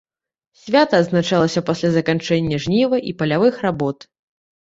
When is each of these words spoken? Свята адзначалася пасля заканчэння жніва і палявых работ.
Свята 0.61 0.95
адзначалася 1.03 1.63
пасля 1.67 1.89
заканчэння 1.97 2.59
жніва 2.65 2.97
і 3.11 3.13
палявых 3.19 3.55
работ. 3.67 3.97